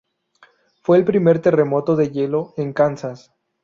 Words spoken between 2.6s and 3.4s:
Kansas.